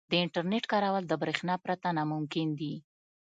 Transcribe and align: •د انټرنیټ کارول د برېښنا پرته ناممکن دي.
•د 0.11 0.13
انټرنیټ 0.23 0.63
کارول 0.71 1.03
د 1.07 1.13
برېښنا 1.21 1.55
پرته 1.65 1.87
ناممکن 1.97 2.47
دي. 2.59 2.73